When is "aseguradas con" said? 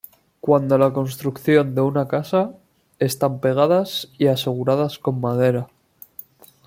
4.29-5.21